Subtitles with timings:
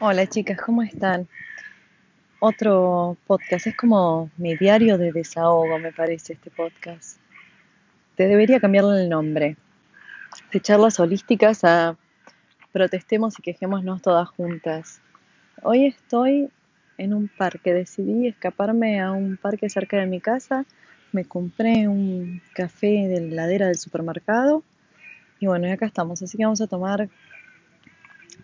[0.00, 1.28] Hola chicas, ¿cómo están?
[2.40, 7.20] Otro podcast, es como mi diario de desahogo, me parece este podcast.
[8.16, 9.56] Te debería cambiarle el nombre.
[10.52, 11.96] De charlas holísticas a
[12.72, 15.00] protestemos y quejémonos todas juntas.
[15.62, 16.50] Hoy estoy
[16.98, 20.66] en un parque, decidí escaparme a un parque cerca de mi casa,
[21.12, 24.64] me compré un café de la ladera del supermercado
[25.38, 27.08] y bueno, y acá estamos, así que vamos a tomar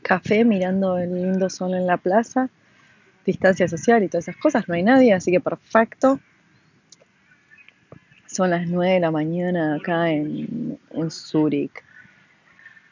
[0.02, 2.50] café mirando el lindo sol en la plaza,
[3.24, 6.20] distancia social y todas esas cosas, no hay nadie, así que perfecto.
[8.26, 11.82] Son las 9 de la mañana acá en, en Zúrich.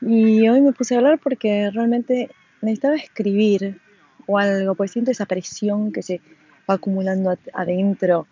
[0.00, 2.30] Y hoy me puse a hablar porque realmente
[2.60, 3.80] necesitaba escribir
[4.26, 6.20] o algo, pues siento esa presión que se
[6.68, 8.26] va acumulando adentro,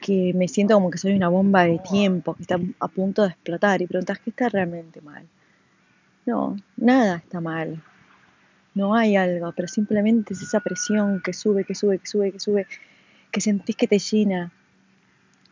[0.00, 3.28] que me siento como que soy una bomba de tiempo, que está a punto de
[3.28, 5.26] explotar y preguntas, ¿qué está realmente mal?
[6.26, 7.82] No, nada está mal.
[8.74, 12.40] No hay algo, pero simplemente es esa presión que sube, que sube, que sube, que
[12.40, 12.66] sube,
[13.30, 14.52] que sentís que te llena,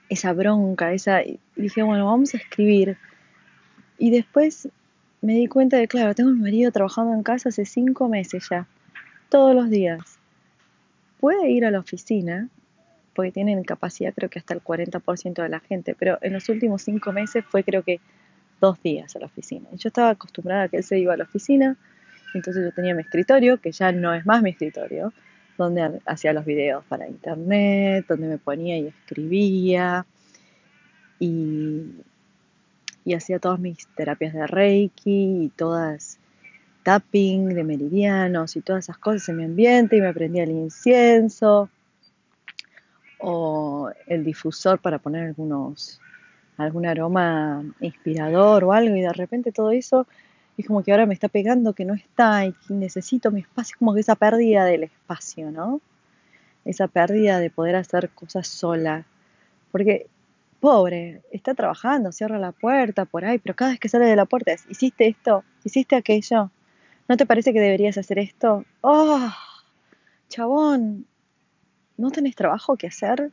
[0.08, 1.22] esa bronca, esa...
[1.22, 2.98] Y dije, bueno, vamos a escribir.
[3.98, 4.68] Y después
[5.20, 8.48] me di cuenta de, claro, tengo a mi marido trabajando en casa hace cinco meses
[8.50, 8.66] ya,
[9.28, 10.18] todos los días.
[11.20, 12.48] Puede ir a la oficina,
[13.14, 16.82] porque tienen capacidad creo que hasta el 40% de la gente, pero en los últimos
[16.82, 18.00] cinco meses fue creo que
[18.62, 19.68] dos días a la oficina.
[19.72, 21.76] Yo estaba acostumbrada a que él se iba a la oficina,
[22.32, 25.12] entonces yo tenía mi escritorio, que ya no es más mi escritorio,
[25.58, 30.06] donde hacía los videos para internet, donde me ponía y escribía,
[31.18, 31.82] y,
[33.04, 36.18] y hacía todas mis terapias de Reiki y todas
[36.84, 41.68] tapping de meridianos y todas esas cosas en mi ambiente y me prendía el incienso
[43.18, 46.00] o el difusor para poner algunos
[46.56, 50.06] algún aroma inspirador o algo y de repente todo eso
[50.56, 53.94] es como que ahora me está pegando que no está y necesito mi espacio, como
[53.94, 55.80] que esa pérdida del espacio, ¿no?
[56.64, 59.06] Esa pérdida de poder hacer cosas sola.
[59.70, 60.06] Porque,
[60.60, 64.26] pobre, está trabajando, cierra la puerta por ahí, pero cada vez que sale de la
[64.26, 66.50] puerta es, hiciste esto, hiciste aquello,
[67.08, 68.64] ¿no te parece que deberías hacer esto?
[68.82, 69.30] ¡Oh!
[70.28, 71.06] Chabón,
[71.96, 73.32] ¿no tenés trabajo que hacer?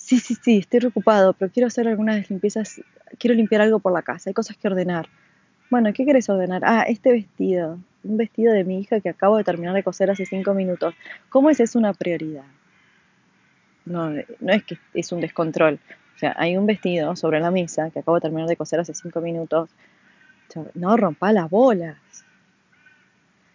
[0.00, 2.80] Sí, sí, sí, estoy preocupado, pero quiero hacer algunas limpiezas,
[3.18, 5.08] quiero limpiar algo por la casa, hay cosas que ordenar.
[5.70, 6.62] Bueno, ¿qué quieres ordenar?
[6.64, 10.24] Ah, este vestido, un vestido de mi hija que acabo de terminar de coser hace
[10.24, 10.94] cinco minutos.
[11.28, 12.46] ¿Cómo es eso una prioridad?
[13.84, 15.78] No, no es que es un descontrol.
[16.16, 18.94] O sea, hay un vestido sobre la mesa que acabo de terminar de coser hace
[18.94, 19.68] cinco minutos.
[20.74, 21.98] No rompa las bolas.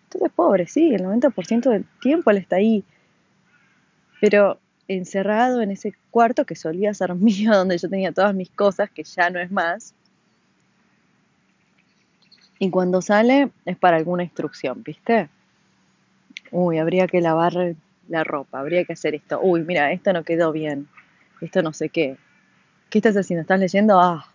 [0.06, 2.84] Entonces, pobre, sí, el 90% del tiempo él está ahí.
[4.22, 8.90] Pero encerrado en ese cuarto que solía ser mío, donde yo tenía todas mis cosas,
[8.90, 9.94] que ya no es más.
[12.60, 15.30] Y cuando sale es para alguna instrucción, ¿viste?
[16.52, 17.76] Uy, habría que lavar
[18.08, 19.40] la ropa, habría que hacer esto.
[19.42, 20.88] Uy, mira, esto no quedó bien.
[21.42, 22.18] Esto no sé qué.
[22.90, 23.42] ¿Qué estás haciendo?
[23.42, 24.00] ¿Estás leyendo?
[24.00, 24.26] Ah,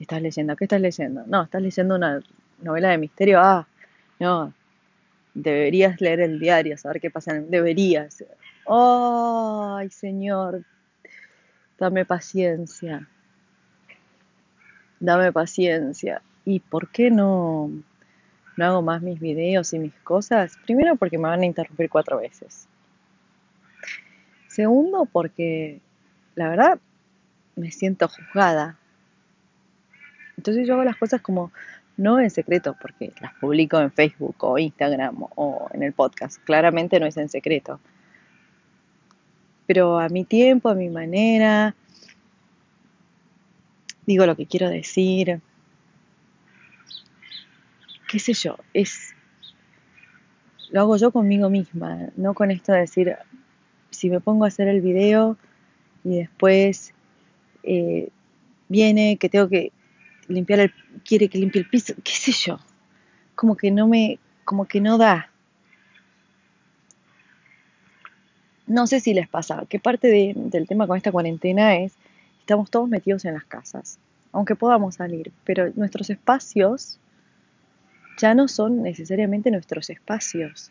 [0.00, 0.56] estás leyendo.
[0.56, 1.24] ¿Qué estás leyendo?
[1.26, 2.20] No, estás leyendo una
[2.60, 3.38] novela de misterio.
[3.40, 3.66] Ah,
[4.18, 4.52] no.
[5.34, 7.34] Deberías leer el diario, saber qué pasa.
[7.34, 8.24] Deberías.
[8.66, 10.64] Ay, Señor,
[11.78, 13.08] dame paciencia.
[15.00, 16.22] Dame paciencia.
[16.44, 17.70] ¿Y por qué no,
[18.56, 20.56] no hago más mis videos y mis cosas?
[20.64, 22.68] Primero porque me van a interrumpir cuatro veces.
[24.48, 25.80] Segundo porque
[26.34, 26.78] la verdad
[27.56, 28.78] me siento juzgada.
[30.36, 31.52] Entonces yo hago las cosas como
[31.96, 36.42] no en secreto, porque las publico en Facebook o Instagram o en el podcast.
[36.44, 37.78] Claramente no es en secreto
[39.72, 41.76] pero a mi tiempo, a mi manera,
[44.04, 45.40] digo lo que quiero decir,
[48.10, 49.14] qué sé yo, es,
[50.72, 53.14] lo hago yo conmigo misma, no con esto de decir,
[53.90, 55.36] si me pongo a hacer el video
[56.02, 56.92] y después
[57.62, 58.08] eh,
[58.68, 59.70] viene que tengo que
[60.26, 60.72] limpiar el,
[61.04, 62.58] quiere que limpie el piso, qué sé yo,
[63.36, 65.29] como que no me, como que no da,
[68.70, 71.92] No sé si les pasa, que parte del tema con esta cuarentena es,
[72.38, 73.98] estamos todos metidos en las casas,
[74.30, 77.00] aunque podamos salir, pero nuestros espacios
[78.16, 80.70] ya no son necesariamente nuestros espacios.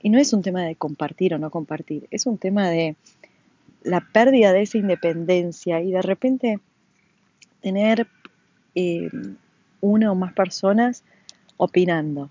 [0.00, 2.94] Y no es un tema de compartir o no compartir, es un tema de
[3.82, 6.60] la pérdida de esa independencia y de repente
[7.62, 8.06] tener
[8.76, 9.10] eh,
[9.80, 11.02] una o más personas
[11.56, 12.28] opinando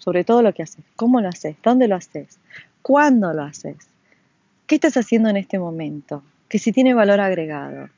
[0.00, 2.38] sobre todo lo que haces, cómo lo haces, dónde lo haces,
[2.82, 3.76] ¿Cuándo lo haces?
[4.66, 6.22] ¿Qué estás haciendo en este momento?
[6.48, 7.88] Que si tiene valor agregado.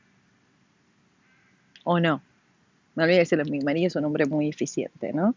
[1.84, 2.22] ¿O no?
[2.94, 5.34] Me olvidé decirlo, mi marido es un hombre muy eficiente, ¿no?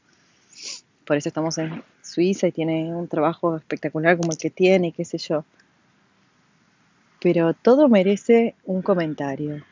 [1.06, 5.06] por eso estamos en Suiza y tiene un trabajo espectacular como el que tiene qué
[5.06, 5.46] sé yo.
[7.22, 9.64] Pero todo merece un comentario.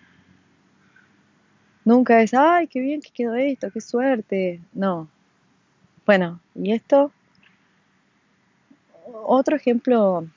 [1.86, 4.62] Nunca es, ay, qué bien que quedó esto, qué suerte.
[4.74, 5.10] No.
[6.06, 7.12] Bueno, ¿y esto?
[9.26, 10.28] Otro ejemplo,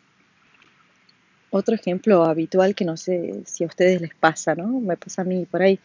[1.50, 4.68] otro ejemplo habitual que no sé si a ustedes les pasa, ¿no?
[4.80, 5.80] Me pasa a mí por ahí.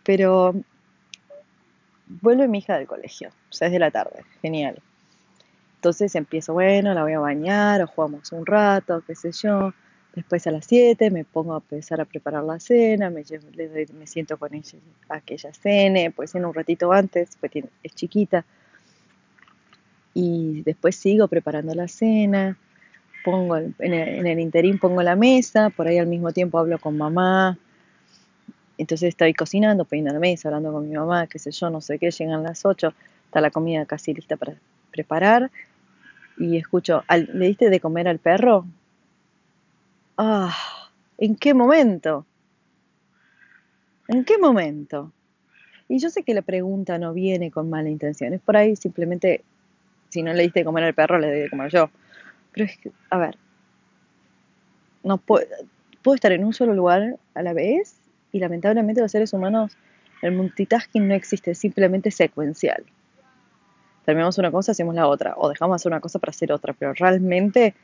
[0.04, 0.56] Pero
[2.07, 4.81] vuelve mi hija del colegio, o sea, es de la tarde, genial.
[5.78, 9.74] Entonces empiezo, bueno, la voy a bañar o jugamos un rato, qué sé yo.
[10.16, 13.24] Después a las 7 me pongo a empezar a preparar la cena, me,
[13.94, 14.80] me siento con ella
[15.10, 17.52] a que ella pues en un ratito antes, pues
[17.84, 18.46] es chiquita.
[20.14, 22.58] Y después sigo preparando la cena,
[23.26, 26.80] pongo en el, en el interín pongo la mesa, por ahí al mismo tiempo hablo
[26.80, 27.58] con mamá,
[28.78, 32.00] entonces estoy cocinando, poniendo la mesa, hablando con mi mamá, qué sé yo, no sé
[32.00, 32.94] qué, llegan las 8,
[33.26, 34.54] está la comida casi lista para
[34.92, 35.52] preparar
[36.38, 38.66] y escucho, ¿le diste de comer al perro?
[40.18, 40.56] Ah,
[41.18, 42.26] ¿en qué momento?
[44.08, 45.12] ¿En qué momento?
[45.88, 49.44] Y yo sé que la pregunta no viene con mala intención, es por ahí simplemente,
[50.10, 51.90] si no le diste de comer al perro, le doy de comer yo.
[52.54, 53.38] Pero es que, a ver,
[55.04, 55.46] no puedo,
[56.14, 57.98] estar en un solo lugar a la vez
[58.32, 59.78] y lamentablemente los seres humanos,
[60.22, 62.84] el multitasking no existe, simplemente secuencial.
[64.06, 66.94] Terminamos una cosa, hacemos la otra, o dejamos hacer una cosa para hacer otra, pero
[66.94, 67.76] realmente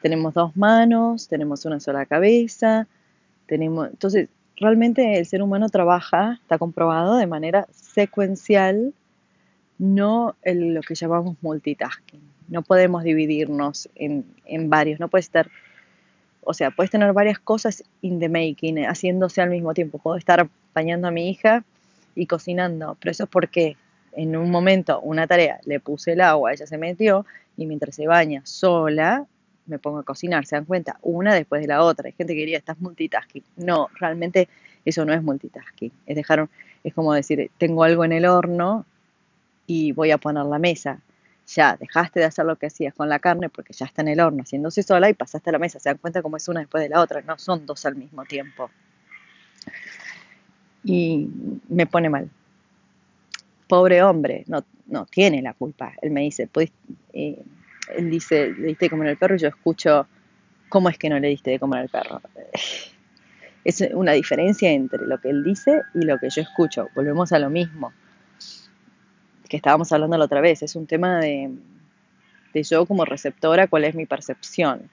[0.00, 2.86] tenemos dos manos, tenemos una sola cabeza,
[3.46, 8.92] tenemos, entonces realmente el ser humano trabaja, está comprobado de manera secuencial,
[9.78, 12.20] no lo que llamamos multitasking.
[12.48, 15.48] No podemos dividirnos en, en varios, no puede estar,
[16.42, 19.98] o sea, puedes tener varias cosas in the making, haciéndose al mismo tiempo.
[19.98, 21.64] Puedo estar bañando a mi hija
[22.14, 23.76] y cocinando, pero eso es porque
[24.12, 27.24] en un momento una tarea le puse el agua, ella se metió
[27.56, 29.26] y mientras se baña sola,
[29.70, 30.98] me pongo a cocinar, ¿se dan cuenta?
[31.02, 32.06] Una después de la otra.
[32.06, 33.44] Hay gente que diría, estás multitasking.
[33.56, 34.48] No, realmente
[34.84, 35.92] eso no es multitasking.
[36.06, 36.48] Es dejar,
[36.84, 38.84] es como decir, tengo algo en el horno
[39.66, 41.00] y voy a poner la mesa.
[41.46, 44.20] Ya dejaste de hacer lo que hacías con la carne porque ya está en el
[44.20, 45.78] horno haciéndose sola y pasaste a la mesa.
[45.80, 47.22] ¿Se dan cuenta cómo es una después de la otra?
[47.22, 48.70] No son dos al mismo tiempo.
[50.84, 51.28] Y
[51.68, 52.30] me pone mal.
[53.68, 55.92] Pobre hombre, no, no tiene la culpa.
[56.02, 56.70] Él me dice, pues,
[57.12, 57.42] eh,
[57.96, 60.06] él dice, le diste de comer al perro y yo escucho,
[60.68, 62.20] ¿cómo es que no le diste de comer al perro?
[63.62, 66.88] Es una diferencia entre lo que él dice y lo que yo escucho.
[66.94, 67.92] Volvemos a lo mismo
[69.50, 70.62] que estábamos hablando la otra vez.
[70.62, 71.50] Es un tema de,
[72.54, 74.88] de yo como receptora, cuál es mi percepción,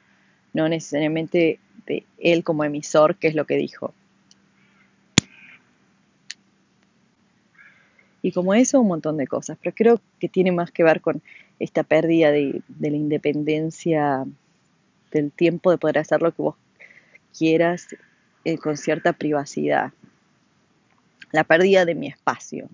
[0.52, 3.94] no necesariamente de él como emisor, qué es lo que dijo.
[8.24, 9.58] Y como eso, un montón de cosas.
[9.62, 11.22] Pero creo que tiene más que ver con
[11.60, 14.26] esta pérdida de, la independencia
[15.12, 16.56] del tiempo de poder hacer lo que vos
[17.38, 17.88] quieras
[18.44, 19.92] eh, con cierta privacidad.
[21.32, 22.70] La pérdida de mi espacio.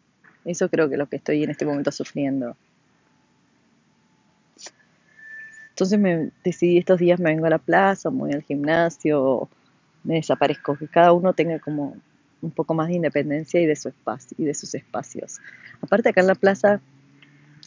[0.46, 2.56] Eso creo que es lo que estoy en este momento sufriendo.
[5.70, 9.50] Entonces me decidí estos días me vengo a la plaza, me voy al gimnasio,
[10.04, 11.96] me desaparezco, que cada uno tenga como
[12.42, 15.40] un poco más de independencia y de su espacio y de sus espacios.
[15.82, 16.80] Aparte acá en la plaza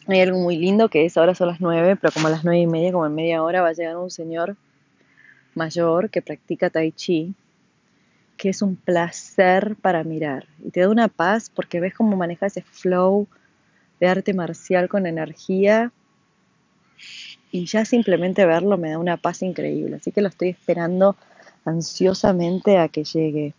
[0.07, 2.61] hay algo muy lindo que es ahora son las nueve, pero como a las nueve
[2.61, 4.55] y media, como en media hora, va a llegar un señor
[5.53, 7.33] mayor que practica tai chi,
[8.37, 10.47] que es un placer para mirar.
[10.63, 13.27] Y te da una paz porque ves cómo maneja ese flow
[13.99, 15.91] de arte marcial con energía.
[17.51, 21.15] Y ya simplemente verlo me da una paz increíble, así que lo estoy esperando
[21.65, 23.53] ansiosamente a que llegue.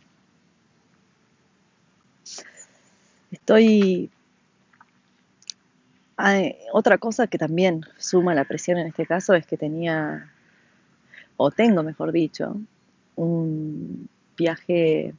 [3.31, 4.11] Estoy
[6.73, 10.33] otra cosa que también suma la presión en este caso es que tenía,
[11.37, 12.57] o tengo mejor dicho,
[13.17, 15.15] un viaje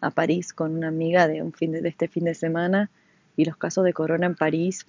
[0.00, 2.90] a París con una amiga de, un fin de, este fin de semana
[3.36, 4.86] y los casos de corona en París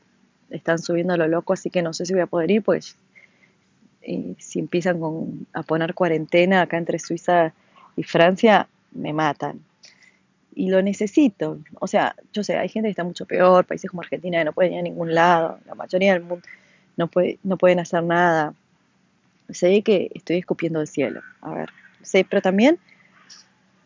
[0.49, 2.97] están subiendo a lo loco, así que no sé si voy a poder ir, pues
[4.37, 4.99] si empiezan
[5.53, 7.53] a poner cuarentena acá entre Suiza
[7.95, 9.61] y Francia, me matan
[10.55, 11.59] y lo necesito.
[11.79, 14.53] O sea, yo sé, hay gente que está mucho peor, países como Argentina que no
[14.53, 16.45] pueden ir a ningún lado, la mayoría del mundo
[16.97, 18.53] no, puede, no pueden hacer nada.
[19.49, 21.69] Sé que estoy escupiendo el cielo, a ver,
[22.01, 22.79] sé, pero también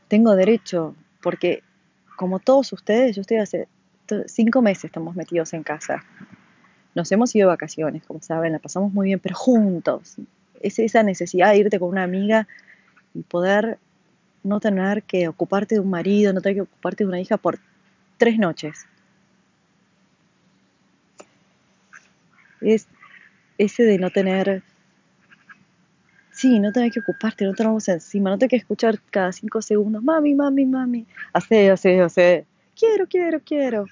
[0.07, 1.63] tengo derecho, porque
[2.15, 3.67] como todos ustedes, yo estoy hace
[4.27, 6.03] cinco meses estamos metidos en casa.
[6.95, 10.15] Nos hemos ido de vacaciones, como saben, la pasamos muy bien, pero juntos.
[10.61, 12.47] Es esa necesidad de irte con una amiga
[13.13, 13.77] y poder
[14.43, 17.59] no tener que ocuparte de un marido, no tener que ocuparte de una hija por
[18.17, 18.85] tres noches.
[22.61, 22.87] Es
[23.57, 24.63] ese de no tener,
[26.31, 30.03] sí, no tener que ocuparte, no tenemos encima, no tener que escuchar cada cinco segundos,
[30.03, 33.85] mami, mami, mami, hace, hace, hace, quiero, quiero, quiero.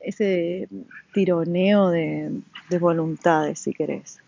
[0.00, 0.68] Ese
[1.12, 4.20] tironeo de, de voluntades, si querés.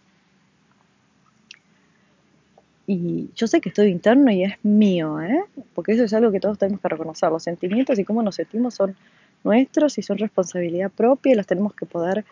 [2.92, 5.44] Y yo sé que estoy interno y es mío, ¿eh?
[5.76, 7.30] porque eso es algo que todos tenemos que reconocer.
[7.30, 8.96] Los sentimientos y cómo nos sentimos son
[9.44, 12.24] nuestros y son responsabilidad propia y los tenemos que poder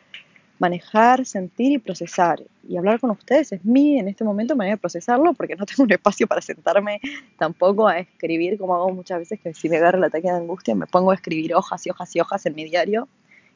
[0.58, 2.42] manejar, sentir y procesar.
[2.68, 5.84] Y hablar con ustedes es mi, en este momento, manera de procesarlo porque no tengo
[5.84, 7.00] un espacio para sentarme
[7.38, 10.74] tampoco a escribir como hago muchas veces, que si me agarra el ataque de angustia
[10.74, 13.06] me pongo a escribir hojas y hojas y hojas en mi diario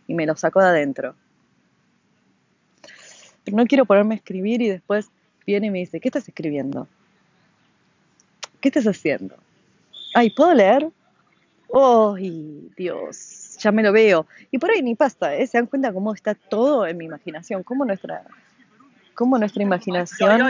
[0.06, 1.16] y me lo saco de adentro.
[3.42, 5.10] Pero no quiero ponerme a escribir y después
[5.46, 6.88] viene y me dice, ¿qué estás escribiendo?
[8.60, 9.36] ¿Qué estás haciendo?
[10.14, 10.88] Ay, ¿puedo leer?
[11.74, 13.56] ¡Ay, Dios!
[13.58, 14.26] Ya me lo veo.
[14.50, 15.46] Y por ahí ni pasa, ¿eh?
[15.46, 18.22] Se dan cuenta cómo está todo en mi imaginación, cómo nuestra,
[19.14, 20.42] cómo nuestra imaginación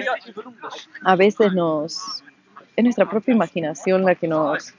[1.03, 2.23] a veces nos...
[2.75, 4.73] Es nuestra propia imaginación la que nos,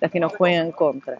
[0.00, 1.18] la que nos juega en contra.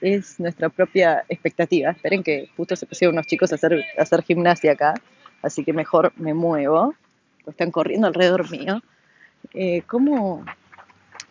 [0.00, 1.90] Es nuestra propia expectativa.
[1.90, 4.94] Esperen que justo se pusieron unos chicos a hacer, a hacer gimnasia acá,
[5.42, 6.94] así que mejor me muevo
[7.50, 8.82] están corriendo alrededor mío,
[9.54, 10.44] eh, cómo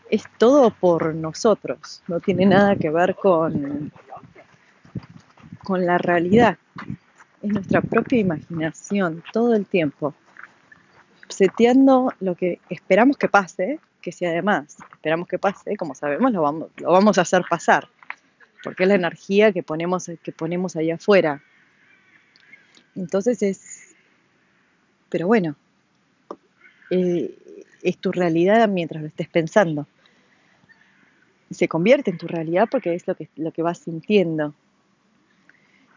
[0.09, 3.91] es todo por nosotros, no tiene nada que ver con,
[5.63, 6.57] con la realidad,
[7.41, 10.13] es nuestra propia imaginación todo el tiempo,
[11.27, 16.41] seteando lo que esperamos que pase, que si además esperamos que pase, como sabemos, lo
[16.41, 17.89] vamos, lo vamos a hacer pasar,
[18.63, 21.43] porque es la energía que ponemos, que ponemos ahí afuera.
[22.95, 23.95] Entonces es,
[25.09, 25.55] pero bueno,
[26.89, 27.37] eh,
[27.81, 29.87] es tu realidad mientras lo estés pensando.
[31.51, 34.53] Se convierte en tu realidad porque es lo que, lo que vas sintiendo.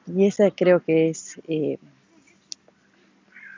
[0.06, 1.78] Y ese creo que es eh,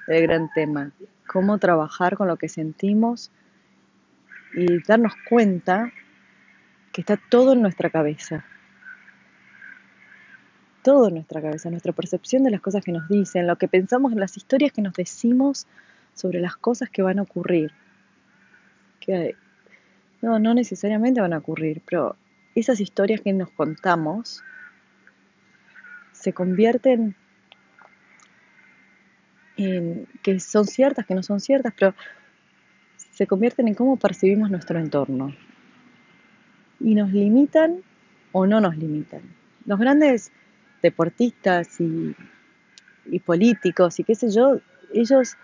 [0.07, 0.93] el gran tema.
[1.27, 3.31] Cómo trabajar con lo que sentimos
[4.55, 5.93] y darnos cuenta
[6.93, 8.45] que está todo en nuestra cabeza.
[10.83, 14.13] Todo en nuestra cabeza, nuestra percepción de las cosas que nos dicen, lo que pensamos
[14.13, 15.67] en las historias que nos decimos
[16.15, 17.73] sobre las cosas que van a ocurrir.
[19.01, 19.37] Que
[20.21, 22.17] no, no necesariamente van a ocurrir, pero
[22.55, 24.43] esas historias que nos contamos
[26.13, 27.17] se convierten
[29.57, 31.95] en que son ciertas, que no son ciertas, pero
[32.97, 35.35] se convierten en cómo percibimos nuestro entorno.
[36.81, 37.83] Y nos limitan
[38.33, 39.23] o no nos limitan.
[39.67, 40.33] Los grandes
[40.83, 42.17] deportistas y,
[43.07, 44.61] y políticos y qué sé yo,
[44.93, 45.37] ellos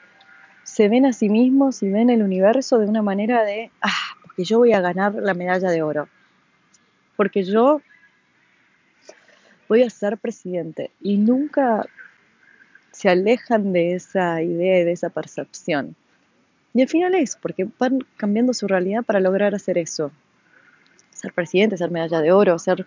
[0.68, 3.90] se ven a sí mismos y ven el universo de una manera de, ah,
[4.22, 6.08] porque yo voy a ganar la medalla de oro,
[7.16, 7.80] porque yo
[9.66, 11.86] voy a ser presidente y nunca
[12.92, 15.96] se alejan de esa idea y de esa percepción.
[16.74, 20.12] Y al final es, porque van cambiando su realidad para lograr hacer eso.
[21.12, 22.86] Ser presidente, ser medalla de oro, ser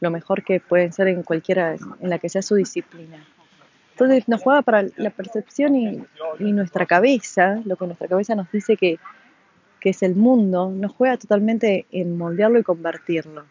[0.00, 3.24] lo mejor que pueden ser en cualquiera, en la que sea su disciplina.
[3.92, 6.02] Entonces nos juega para la percepción y,
[6.38, 8.98] nuestra cabeza, lo que nuestra cabeza nos dice que,
[9.82, 13.44] es el mundo, nos juega totalmente en moldearlo y convertirlo.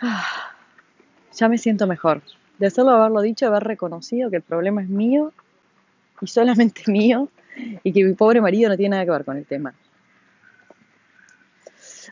[0.00, 0.56] Ah,
[1.32, 2.20] ya me siento mejor.
[2.58, 5.32] De solo haberlo dicho, haber reconocido que el problema es mío
[6.20, 7.28] y solamente mío
[7.84, 9.72] y que mi pobre marido no tiene nada que ver con el tema.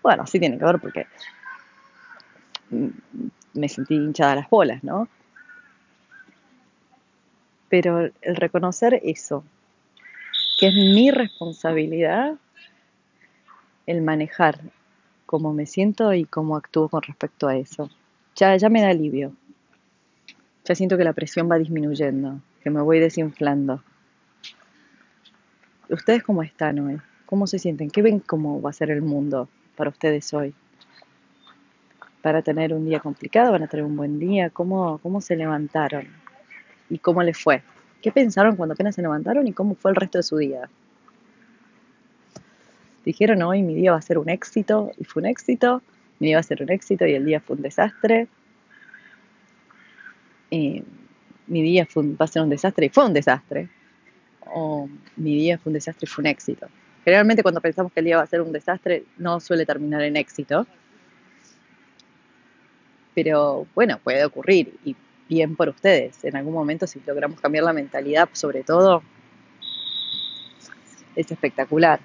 [0.03, 1.07] Bueno, sí tiene que ver porque
[3.55, 5.09] me sentí hinchada las bolas, ¿no?
[7.69, 9.45] Pero el reconocer eso,
[10.59, 12.35] que es mi responsabilidad,
[13.87, 14.61] el manejar
[15.27, 17.91] cómo me siento y cómo actúo con respecto a eso,
[18.35, 19.33] ya, ya me da alivio.
[20.65, 23.83] Ya siento que la presión va disminuyendo, que me voy desinflando.
[25.89, 27.01] ¿Ustedes cómo están hoy?
[27.25, 27.91] ¿Cómo se sienten?
[27.91, 30.55] ¿Qué ven cómo va a ser el mundo para ustedes hoy?
[32.23, 33.53] ¿Para tener un día complicado?
[33.53, 34.51] ¿Van a tener un buen día?
[34.51, 36.07] ¿Cómo, cómo se levantaron?
[36.91, 37.63] Y cómo les fue.
[38.03, 40.69] ¿Qué pensaron cuando apenas se levantaron y cómo fue el resto de su día?
[43.05, 45.83] Dijeron hoy mi día va a ser un éxito y fue un éxito,
[46.19, 48.29] mi día va a ser un éxito y el día fue un desastre.
[50.51, 53.69] mi día va a ser un desastre y fue un desastre.
[54.53, 56.69] O mi día fue un desastre y fue un éxito.
[57.05, 60.17] Generalmente cuando pensamos que el día va a ser un desastre no suele terminar en
[60.17, 60.67] éxito.
[63.15, 64.75] Pero bueno, puede ocurrir
[65.29, 66.25] bien por ustedes.
[66.25, 69.03] En algún momento, si logramos cambiar la mentalidad, sobre todo,
[71.15, 72.01] es espectacular.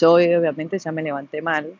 [0.00, 1.74] Yo obviamente ya me levanté mal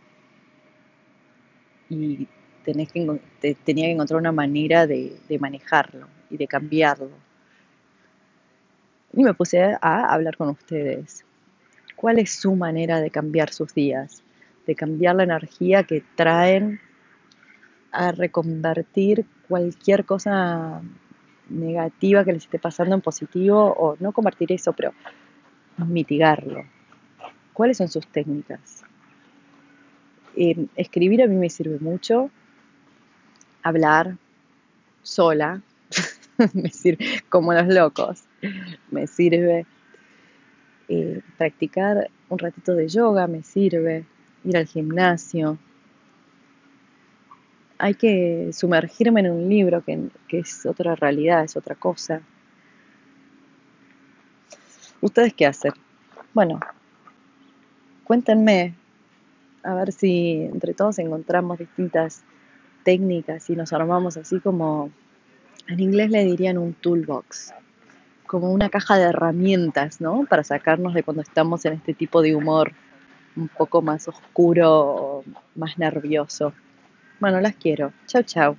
[1.89, 2.29] y
[2.65, 3.21] tenés que,
[3.65, 7.11] tenía que encontrar una manera de, de manejarlo y de cambiarlo.
[9.15, 11.25] Y me puse a hablar con ustedes.
[11.97, 14.23] ¿Cuál es su manera de cambiar sus días?
[14.67, 16.81] De cambiar la energía que traen
[17.93, 20.83] a reconvertir cualquier cosa
[21.49, 24.93] negativa que les esté pasando en positivo o no convertir eso, pero
[25.77, 26.65] mitigarlo.
[27.53, 28.83] ¿Cuáles son sus técnicas?
[30.37, 32.31] Eh, escribir a mí me sirve mucho.
[33.63, 34.17] Hablar
[35.03, 35.61] sola,
[37.29, 38.25] como los locos.
[38.91, 39.67] Me sirve
[40.89, 44.05] eh, practicar un ratito de yoga, me sirve
[44.45, 45.59] ir al gimnasio,
[47.83, 52.21] hay que sumergirme en un libro que, es otra realidad, es otra cosa.
[55.01, 55.73] ¿Ustedes qué hacen?
[56.33, 56.61] Bueno,
[58.05, 58.77] cuéntenme,
[59.65, 62.23] a ver si entre todos encontramos distintas
[62.85, 64.93] técnicas y nos armamos así como,
[65.67, 67.53] en inglés le dirían un toolbox,
[68.29, 70.25] como una caja de herramientas, ¿no?
[70.31, 72.75] Para sacarnos de cuando estamos en este tipo de humor
[73.35, 75.25] un poco más oscuro,
[75.57, 76.53] más nervioso.
[77.23, 77.95] Bueno, las quiero.
[78.07, 78.59] Chau, chau.